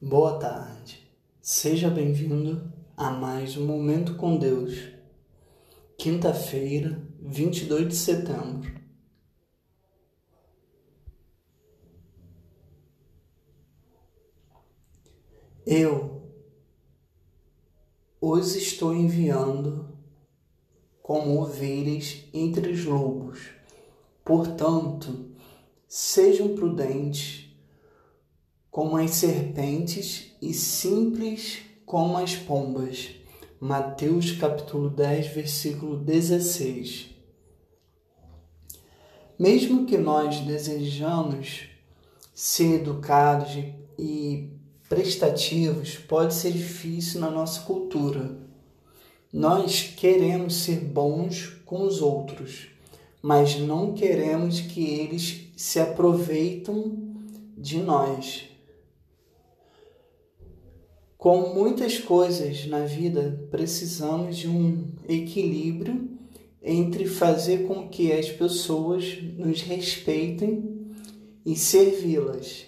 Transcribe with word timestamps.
Boa 0.00 0.38
tarde. 0.38 1.10
Seja 1.42 1.90
bem-vindo 1.90 2.72
a 2.96 3.10
mais 3.10 3.56
um 3.56 3.66
Momento 3.66 4.14
com 4.14 4.38
Deus. 4.38 4.92
Quinta-feira, 5.98 7.02
22 7.20 7.88
de 7.88 7.96
setembro. 7.96 8.80
Eu 15.66 16.22
os 18.20 18.54
estou 18.54 18.94
enviando 18.94 19.98
como 21.02 21.42
ovelhas 21.42 22.24
entre 22.32 22.70
os 22.70 22.84
lobos. 22.84 23.50
Portanto, 24.24 25.34
sejam 25.88 26.54
prudentes 26.54 27.47
como 28.78 28.96
as 28.96 29.10
serpentes 29.10 30.36
e 30.40 30.54
simples 30.54 31.58
como 31.84 32.16
as 32.16 32.36
pombas. 32.36 33.10
Mateus 33.58 34.30
capítulo 34.30 34.88
10, 34.88 35.26
versículo 35.34 35.96
16. 35.96 37.06
Mesmo 39.36 39.84
que 39.84 39.98
nós 39.98 40.38
desejamos 40.42 41.64
ser 42.32 42.76
educados 42.76 43.64
e 43.98 44.48
prestativos, 44.88 45.96
pode 45.96 46.32
ser 46.34 46.52
difícil 46.52 47.20
na 47.20 47.32
nossa 47.32 47.62
cultura. 47.62 48.38
Nós 49.32 49.92
queremos 49.96 50.54
ser 50.54 50.78
bons 50.78 51.48
com 51.66 51.82
os 51.82 52.00
outros, 52.00 52.68
mas 53.20 53.58
não 53.58 53.92
queremos 53.92 54.60
que 54.60 54.84
eles 54.84 55.48
se 55.56 55.80
aproveitem 55.80 57.12
de 57.56 57.78
nós. 57.78 58.46
Como 61.18 61.52
muitas 61.52 61.98
coisas 61.98 62.64
na 62.66 62.84
vida, 62.84 63.44
precisamos 63.50 64.36
de 64.36 64.46
um 64.46 64.86
equilíbrio 65.08 66.08
entre 66.62 67.06
fazer 67.06 67.66
com 67.66 67.88
que 67.88 68.12
as 68.12 68.28
pessoas 68.30 69.18
nos 69.36 69.60
respeitem 69.62 70.94
e 71.44 71.56
servi-las. 71.56 72.66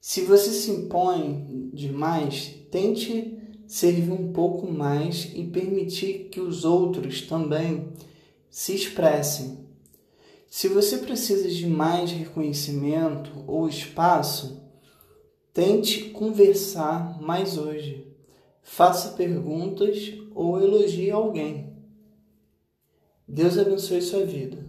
Se 0.00 0.22
você 0.22 0.50
se 0.50 0.70
impõe 0.70 1.68
demais, 1.74 2.54
tente 2.70 3.36
servir 3.66 4.10
um 4.10 4.32
pouco 4.32 4.66
mais 4.66 5.30
e 5.34 5.44
permitir 5.44 6.30
que 6.30 6.40
os 6.40 6.64
outros 6.64 7.20
também 7.20 7.92
se 8.48 8.74
expressem. 8.74 9.58
Se 10.48 10.68
você 10.68 10.96
precisa 10.96 11.50
de 11.50 11.66
mais 11.66 12.10
reconhecimento 12.10 13.30
ou 13.46 13.68
espaço, 13.68 14.57
Tente 15.58 16.10
conversar 16.10 17.20
mais 17.20 17.58
hoje. 17.58 18.06
Faça 18.62 19.16
perguntas 19.16 20.14
ou 20.32 20.62
elogie 20.62 21.10
alguém. 21.10 21.76
Deus 23.26 23.58
abençoe 23.58 24.00
sua 24.00 24.24
vida. 24.24 24.64